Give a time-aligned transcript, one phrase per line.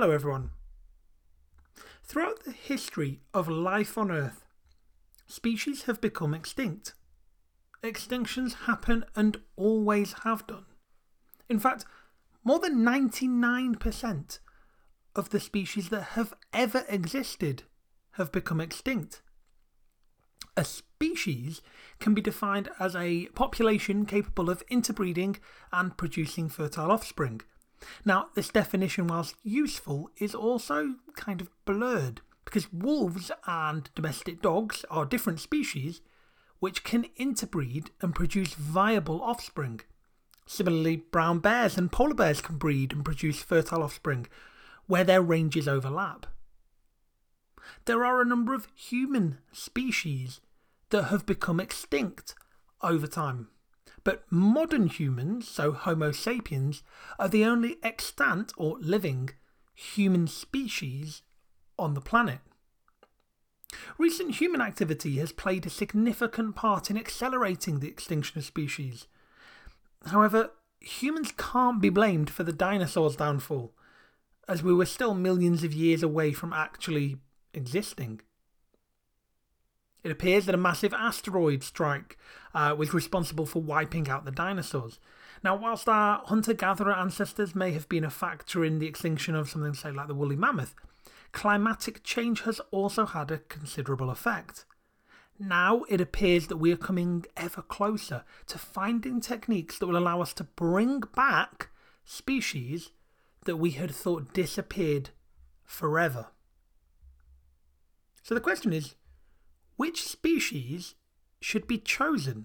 [0.00, 0.48] Hello, everyone.
[2.02, 4.46] Throughout the history of life on Earth,
[5.26, 6.94] species have become extinct.
[7.84, 10.64] Extinctions happen and always have done.
[11.50, 11.84] In fact,
[12.42, 14.38] more than 99%
[15.14, 17.64] of the species that have ever existed
[18.12, 19.20] have become extinct.
[20.56, 21.60] A species
[21.98, 25.36] can be defined as a population capable of interbreeding
[25.70, 27.42] and producing fertile offspring.
[28.04, 34.84] Now, this definition, whilst useful, is also kind of blurred because wolves and domestic dogs
[34.90, 36.00] are different species
[36.58, 39.80] which can interbreed and produce viable offspring.
[40.46, 44.26] Similarly, brown bears and polar bears can breed and produce fertile offspring
[44.86, 46.26] where their ranges overlap.
[47.84, 50.40] There are a number of human species
[50.90, 52.34] that have become extinct
[52.82, 53.48] over time.
[54.02, 56.82] But modern humans, so Homo sapiens,
[57.18, 59.30] are the only extant or living
[59.74, 61.22] human species
[61.78, 62.40] on the planet.
[63.98, 69.06] Recent human activity has played a significant part in accelerating the extinction of species.
[70.06, 73.74] However, humans can't be blamed for the dinosaurs' downfall,
[74.48, 77.18] as we were still millions of years away from actually
[77.54, 78.20] existing.
[80.02, 82.16] It appears that a massive asteroid strike
[82.54, 84.98] uh, was responsible for wiping out the dinosaurs.
[85.42, 89.48] Now, whilst our hunter gatherer ancestors may have been a factor in the extinction of
[89.48, 90.74] something, say, like the woolly mammoth,
[91.32, 94.64] climatic change has also had a considerable effect.
[95.38, 100.20] Now it appears that we are coming ever closer to finding techniques that will allow
[100.20, 101.70] us to bring back
[102.04, 102.90] species
[103.46, 105.10] that we had thought disappeared
[105.64, 106.26] forever.
[108.22, 108.96] So the question is
[109.80, 110.94] which species
[111.40, 112.44] should be chosen?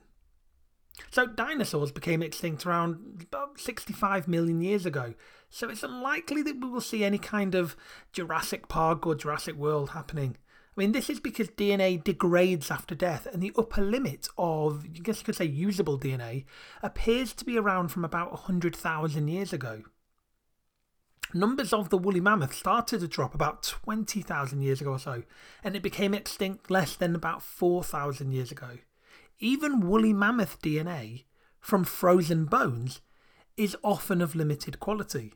[1.11, 5.15] So, dinosaurs became extinct around about 65 million years ago,
[5.49, 7.75] so it's unlikely that we will see any kind of
[8.13, 10.37] Jurassic Park or Jurassic World happening.
[10.77, 14.99] I mean, this is because DNA degrades after death, and the upper limit of, I
[14.99, 16.45] guess you could say, usable DNA
[16.81, 19.83] appears to be around from about 100,000 years ago.
[21.33, 25.23] Numbers of the woolly mammoth started to drop about 20,000 years ago or so,
[25.63, 28.77] and it became extinct less than about 4,000 years ago.
[29.39, 31.23] Even woolly mammoth DNA
[31.59, 33.01] from frozen bones
[33.57, 35.33] is often of limited quality.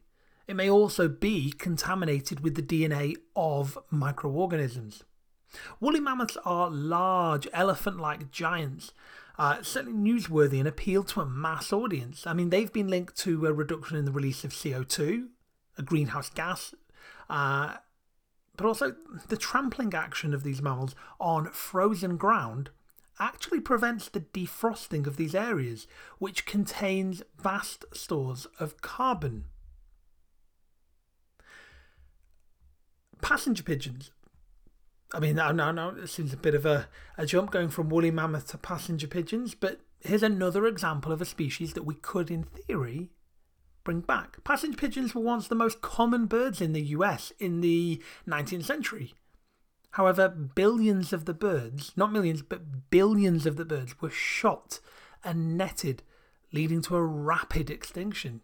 [0.48, 5.04] It may also be contaminated with the DNA of microorganisms.
[5.80, 8.94] Woolly mammoths are large, elephant like giants,
[9.38, 12.28] uh, certainly newsworthy and appeal to a mass audience.
[12.28, 15.28] I mean, they've been linked to a reduction in the release of CO2,
[15.80, 16.76] a greenhouse gas,
[17.30, 17.78] uh,
[18.56, 18.96] but also
[19.30, 22.70] the trampling action of these mammals on frozen ground
[23.20, 25.88] actually prevents the defrosting of these areas,
[26.20, 29.46] which contains vast stores of carbon.
[33.22, 34.12] Passenger pigeons.
[35.14, 36.88] I mean, now, now, now, it seems a bit of a,
[37.18, 41.26] a jump going from woolly mammoth to passenger pigeons, but here's another example of a
[41.26, 43.10] species that we could, in theory,
[43.84, 44.44] bring back.
[44.44, 49.14] Passenger pigeons were once the most common birds in the US in the 19th century.
[49.92, 54.80] However, billions of the birds, not millions, but billions of the birds, were shot
[55.24, 56.04] and netted,
[56.52, 58.42] leading to a rapid extinction.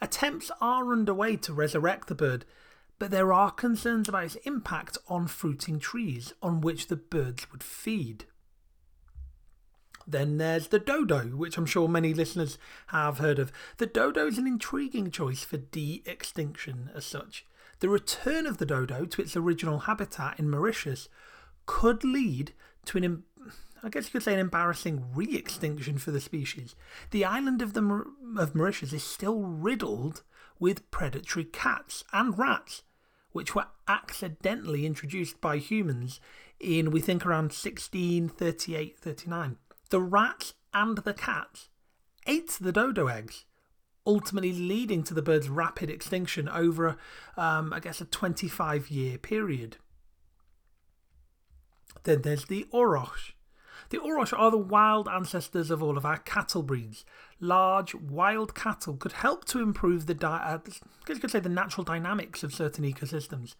[0.00, 2.44] Attempts are underway to resurrect the bird,
[2.98, 7.62] but there are concerns about its impact on fruiting trees on which the birds would
[7.62, 8.26] feed.
[10.08, 12.56] Then there's the dodo, which I'm sure many listeners
[12.88, 13.52] have heard of.
[13.76, 17.44] The dodo is an intriguing choice for de extinction as such.
[17.80, 21.10] The return of the dodo to its original habitat in Mauritius
[21.66, 22.54] could lead
[22.86, 23.24] to an,
[23.82, 26.74] I guess you could say, an embarrassing re extinction for the species.
[27.10, 28.06] The island of, the,
[28.38, 30.22] of Mauritius is still riddled
[30.58, 32.82] with predatory cats and rats,
[33.32, 36.18] which were accidentally introduced by humans
[36.58, 39.58] in, we think, around 1638 39.
[39.90, 41.68] The rats and the cats
[42.26, 43.44] ate the dodo eggs,
[44.06, 46.96] ultimately leading to the bird's rapid extinction over,
[47.36, 49.78] um, I guess, a 25 year period.
[52.04, 53.32] Then there's the auroch.
[53.90, 57.06] The auroch are the wild ancestors of all of our cattle breeds.
[57.40, 60.58] Large, wild cattle could help to improve the, di- uh,
[61.06, 63.54] could say the natural dynamics of certain ecosystems.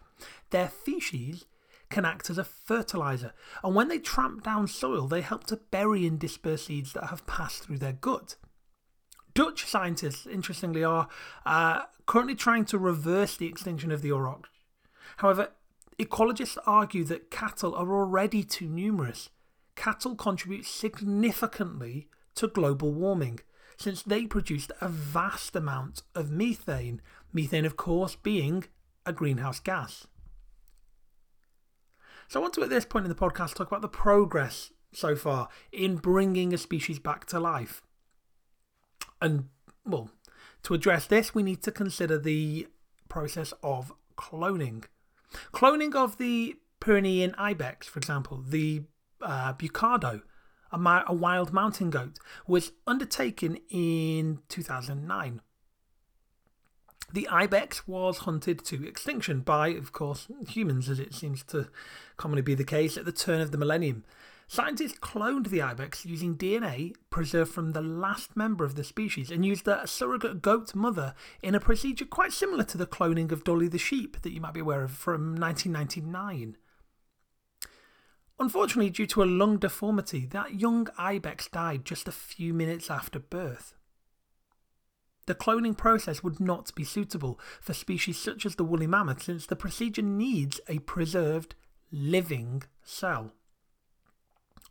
[0.51, 1.47] Their feces
[1.91, 3.33] can act as a fertilizer,
[3.65, 7.27] and when they tramp down soil, they help to bury and disperse seeds that have
[7.27, 8.37] passed through their gut.
[9.35, 11.09] Dutch scientists, interestingly, are
[11.47, 14.47] uh, currently trying to reverse the extinction of the auroch.
[15.19, 15.51] However,
[15.99, 19.31] ecologists argue that cattle are already too numerous.
[19.77, 23.41] Cattle contribute significantly to global warming,
[23.77, 27.01] since they produce a vast amount of methane.
[27.33, 28.65] Methane, of course, being
[29.07, 30.07] a greenhouse gas.
[32.29, 35.17] So I want to, at this point in the podcast, talk about the progress so
[35.17, 37.83] far in bringing a species back to life.
[39.21, 39.49] And,
[39.85, 40.11] well,
[40.65, 42.69] to address this, we need to consider the
[43.09, 44.85] process of cloning.
[45.53, 48.83] Cloning of the Pyrenean ibex, for example, the
[49.23, 50.21] uh, Bucardo,
[50.71, 55.41] a, a wild mountain goat, was undertaken in 2009.
[57.11, 61.69] The ibex was hunted to extinction by, of course, humans, as it seems to
[62.19, 64.05] commonly be the case at the turn of the millennium.
[64.47, 69.45] Scientists cloned the ibex using DNA preserved from the last member of the species and
[69.45, 73.69] used a surrogate goat mother in a procedure quite similar to the cloning of Dolly
[73.69, 76.57] the sheep that you might be aware of from 1999.
[78.41, 83.19] Unfortunately, due to a lung deformity, that young ibex died just a few minutes after
[83.19, 83.75] birth.
[85.29, 89.45] The cloning process would not be suitable for species such as the woolly mammoth since
[89.45, 91.55] the procedure needs a preserved,
[91.93, 93.35] living cell.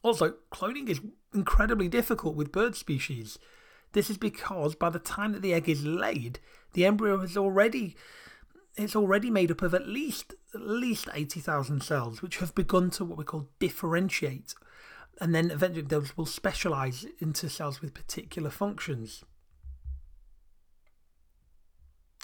[0.02, 1.00] Also, cloning is
[1.32, 3.38] incredibly difficult with bird species.
[3.92, 6.40] This is because by the time that the egg is laid,
[6.74, 7.96] the embryo has already
[8.76, 13.06] it's already made up of at least at least 80,000 cells which have begun to
[13.06, 14.56] what we call differentiate
[15.22, 19.24] and then eventually those will specialize into cells with particular functions.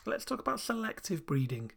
[0.05, 1.71] Let's talk about selective breeding.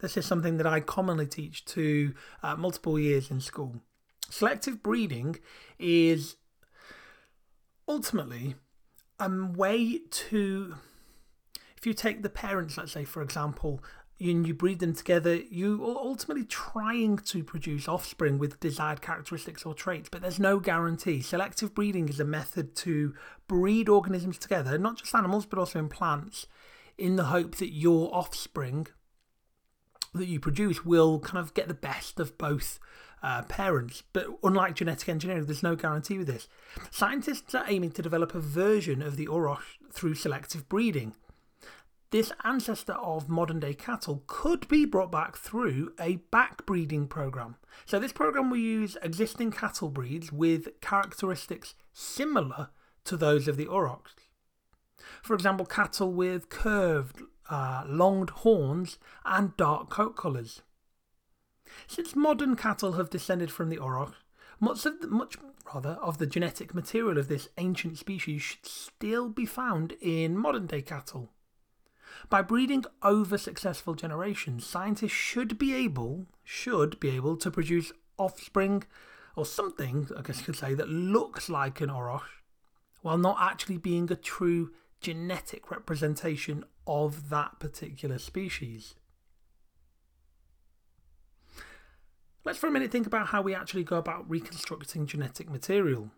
[0.00, 3.76] This is something that I commonly teach to uh, multiple years in school.
[4.30, 5.36] Selective breeding
[5.78, 6.36] is
[7.86, 8.56] ultimately
[9.20, 10.74] a way to,
[11.76, 13.82] if you take the parents, let's say, for example,
[14.20, 19.64] and you breed them together, you are ultimately trying to produce offspring with desired characteristics
[19.64, 21.22] or traits, but there's no guarantee.
[21.22, 23.14] Selective breeding is a method to
[23.46, 26.46] breed organisms together, not just animals, but also in plants,
[26.98, 28.88] in the hope that your offspring
[30.14, 32.78] that you produce will kind of get the best of both
[33.22, 34.02] uh, parents.
[34.12, 36.48] But unlike genetic engineering, there's no guarantee with this.
[36.90, 39.62] Scientists are aiming to develop a version of the auroch
[39.92, 41.14] through selective breeding.
[42.10, 47.56] This ancestor of modern day cattle could be brought back through a backbreeding program.
[47.84, 52.70] So, this program will use existing cattle breeds with characteristics similar
[53.04, 54.27] to those of the aurochs.
[55.28, 57.20] For example, cattle with curved,
[57.50, 58.96] uh, longed horns
[59.26, 60.62] and dark coat colours.
[61.86, 64.14] Since modern cattle have descended from the auroch,
[64.58, 65.36] much of the, much
[65.74, 70.66] rather of the genetic material of this ancient species should still be found in modern
[70.66, 71.28] day cattle.
[72.30, 78.84] By breeding over successful generations, scientists should be able should be able to produce offspring
[79.36, 82.30] or something, I guess you could say, that looks like an auroch,
[83.02, 88.94] while not actually being a true genetic representation of that particular species.
[92.44, 96.10] Let's for a minute think about how we actually go about reconstructing genetic material.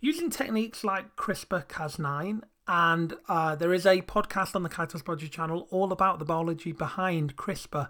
[0.00, 5.28] Using techniques like CRISPR Cas9, and uh, there is a podcast on the Kaitos Biology
[5.28, 7.88] channel all about the biology behind CRISPR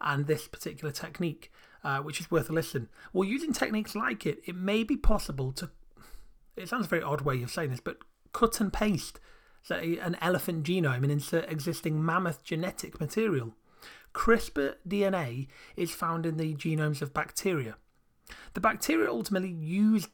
[0.00, 1.52] and this particular technique,
[1.84, 2.88] uh, which is worth a listen.
[3.12, 5.70] Well, using techniques like it, it may be possible to.
[6.56, 7.98] It sounds a very odd way of saying this, but
[8.36, 9.18] cut and paste
[9.66, 13.54] say, an elephant genome and insert existing mammoth genetic material.
[14.14, 17.76] CRISPR DNA is found in the genomes of bacteria.
[18.54, 20.08] The bacteria ultimately use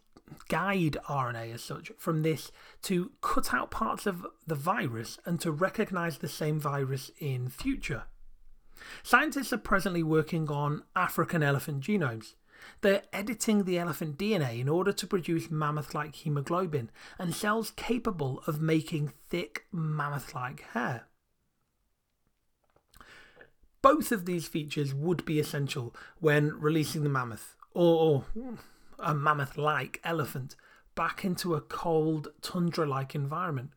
[0.49, 2.51] guide RNA as such from this
[2.83, 8.05] to cut out parts of the virus and to recognize the same virus in future.
[9.03, 12.35] Scientists are presently working on African elephant genomes.
[12.81, 18.43] They're editing the elephant DNA in order to produce mammoth like hemoglobin and cells capable
[18.47, 21.07] of making thick mammoth like hair.
[23.83, 28.25] Both of these features would be essential when releasing the mammoth, or,
[29.01, 30.55] a mammoth like elephant,
[30.95, 33.71] back into a cold, tundra like environment.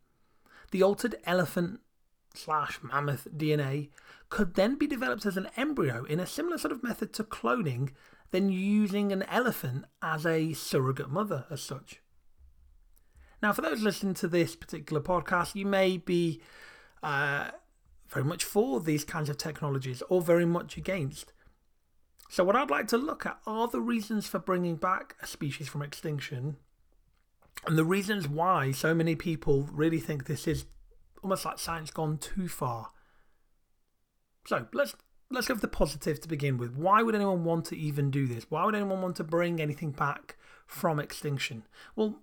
[0.72, 1.80] The altered elephant
[2.36, 3.89] slash mammoth DNA
[4.30, 7.92] could then be developed as an embryo in a similar sort of method to cloning,
[8.36, 12.01] then using an elephant as a surrogate mother, as such.
[13.42, 16.42] Now, for those listening to this particular podcast, you may be
[17.01, 17.51] uh,
[18.10, 21.32] very much for these kinds of technologies or very much against.
[22.30, 25.70] So, what I'd like to look at are the reasons for bringing back a species
[25.70, 26.58] from extinction
[27.65, 30.65] and the reasons why so many people really think this is
[31.24, 32.92] almost like science gone too far.
[34.46, 34.96] So, let's
[35.29, 36.75] let's go with the positive to begin with.
[36.75, 38.46] Why would anyone want to even do this?
[38.50, 41.63] Why would anyone want to bring anything back from extinction?
[41.96, 42.20] Well,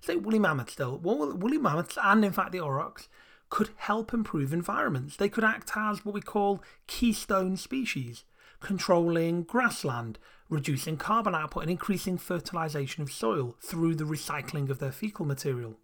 [0.00, 0.98] say woolly mammoths still.
[0.98, 3.08] Well, woolly mammoths and in fact the aurochs
[3.48, 5.16] could help improve environments.
[5.16, 8.24] They could act as what we call keystone species,
[8.60, 10.18] controlling grassland,
[10.48, 15.76] reducing carbon output, and increasing fertilisation of soil through the recycling of their fecal material.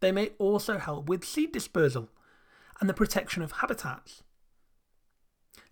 [0.00, 2.08] They may also help with seed dispersal
[2.80, 4.22] and the protection of habitats.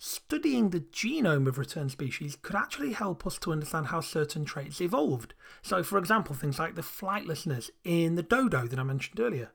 [0.06, 4.82] Studying the genome of returned species could actually help us to understand how certain traits
[4.82, 5.32] evolved.
[5.62, 9.52] So, for example, things like the flightlessness in the dodo that I mentioned earlier.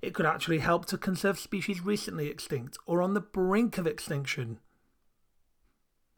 [0.00, 4.60] It could actually help to conserve species recently extinct or on the brink of extinction.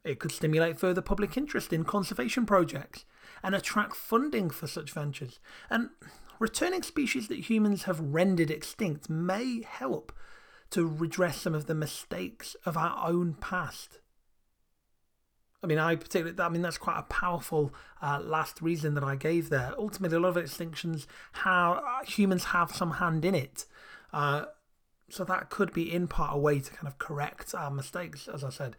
[0.05, 3.03] It could stimulate further public interest in conservation projects
[3.43, 5.41] and attract funding for such ventures.
[5.69, 5.89] And
[6.39, 10.13] returning species that humans have rendered extinct may help
[10.71, 13.99] to redress some of the mistakes of our own past.
[15.63, 19.15] I mean, I particularly, I mean, that's quite a powerful uh, last reason that I
[19.15, 19.73] gave there.
[19.77, 23.65] Ultimately, a lot of extinctions, how uh, humans have some hand in it.
[24.13, 24.45] Uh,
[25.09, 28.43] so that could be in part a way to kind of correct our mistakes, as
[28.43, 28.75] I said.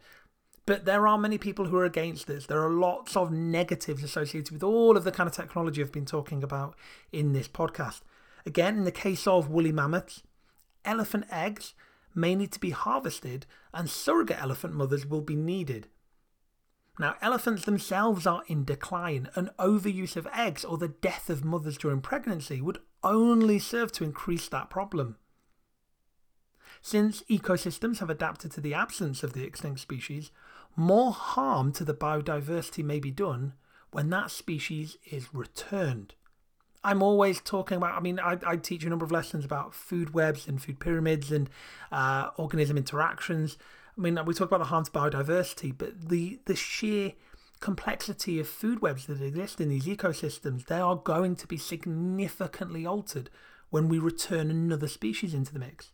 [0.65, 2.45] But there are many people who are against this.
[2.45, 6.05] There are lots of negatives associated with all of the kind of technology I've been
[6.05, 6.75] talking about
[7.11, 8.01] in this podcast.
[8.45, 10.21] Again, in the case of woolly mammoths,
[10.85, 11.73] elephant eggs
[12.15, 15.87] may need to be harvested and surrogate elephant mothers will be needed.
[16.99, 21.77] Now, elephants themselves are in decline, and overuse of eggs or the death of mothers
[21.77, 25.15] during pregnancy would only serve to increase that problem.
[26.81, 30.31] Since ecosystems have adapted to the absence of the extinct species,
[30.75, 33.53] more harm to the biodiversity may be done
[33.91, 36.15] when that species is returned.
[36.83, 40.13] I'm always talking about, I mean, I, I teach a number of lessons about food
[40.13, 41.49] webs and food pyramids and
[41.91, 43.57] uh, organism interactions.
[43.97, 47.13] I mean, we talk about the harm to biodiversity, but the, the sheer
[47.59, 52.85] complexity of food webs that exist in these ecosystems, they are going to be significantly
[52.85, 53.29] altered
[53.69, 55.91] when we return another species into the mix.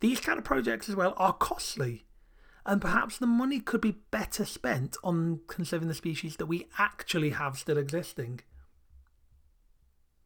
[0.00, 2.06] These kind of projects as well are costly,
[2.64, 7.30] and perhaps the money could be better spent on conserving the species that we actually
[7.30, 8.40] have still existing.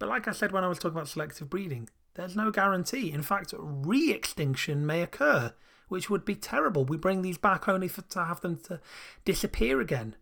[0.03, 3.13] But like I said when I was talking about selective breeding, there's no guarantee.
[3.13, 5.55] In fact, re extinction may occur,
[5.87, 6.85] which would be terrible.
[6.85, 8.81] We bring these back only for, to have them to
[9.25, 10.17] disappear again.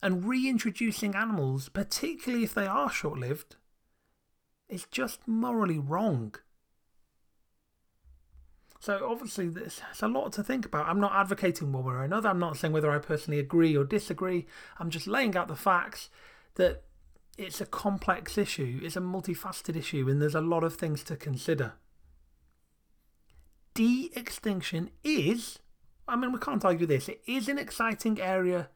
[0.00, 3.56] And reintroducing animals, particularly if they are short lived,
[4.68, 6.36] is just morally wrong.
[8.78, 10.86] So obviously, there's, there's a lot to think about.
[10.86, 12.28] I'm not advocating one way or another.
[12.28, 14.46] I'm not saying whether I personally agree or disagree.
[14.78, 16.10] I'm just laying out the facts
[16.54, 16.84] that
[17.38, 21.16] it's a complex issue, it's a multifaceted issue, and there's a lot of things to
[21.16, 21.74] consider.
[23.74, 25.58] De extinction is,
[26.06, 28.68] I mean, we can't argue this, it is an exciting area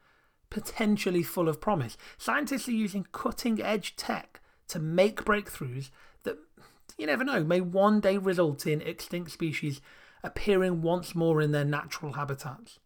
[0.49, 1.97] potentially full of promise.
[2.17, 5.91] Scientists are using cutting edge tech to make breakthroughs
[6.23, 6.39] that,
[6.97, 9.81] you never know, may one day result in extinct species
[10.23, 12.79] appearing once more in their natural habitats.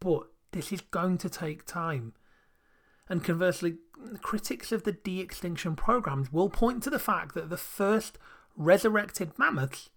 [0.00, 2.14] But this is going to take time.
[3.10, 3.78] And conversely,
[4.22, 8.18] critics of the de extinction programs will point to the fact that the first
[8.56, 9.90] resurrected mammoths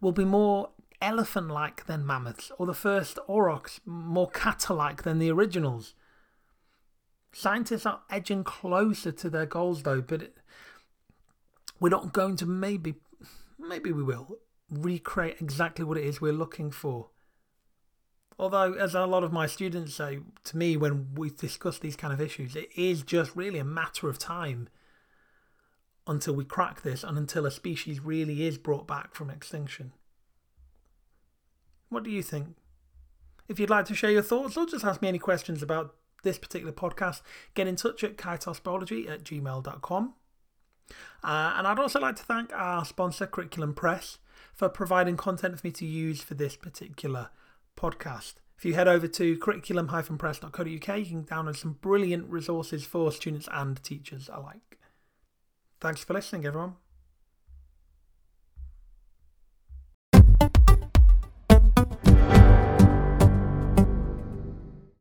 [0.00, 0.70] will be more
[1.02, 5.94] elephant like than mammoths, or the first aurochs more cattle like than the originals.
[7.30, 10.36] Scientists are edging closer to their goals though, but it,
[11.78, 12.94] we're not going to maybe,
[13.58, 14.38] maybe we will,
[14.70, 17.10] recreate exactly what it is we're looking for.
[18.38, 22.12] Although, as a lot of my students say to me when we discuss these kind
[22.12, 24.68] of issues, it is just really a matter of time
[26.06, 29.92] until we crack this and until a species really is brought back from extinction.
[31.88, 32.56] What do you think?
[33.48, 36.38] If you'd like to share your thoughts or just ask me any questions about this
[36.38, 37.22] particular podcast,
[37.54, 40.14] get in touch at kaitosbiology at gmail.com.
[41.24, 44.18] Uh, and I'd also like to thank our sponsor, Curriculum Press,
[44.54, 47.30] for providing content for me to use for this particular
[47.76, 48.34] podcast.
[48.58, 53.82] If you head over to curriculum-press.co.uk, you can download some brilliant resources for students and
[53.82, 54.78] teachers alike.
[55.80, 56.76] Thanks for listening, everyone.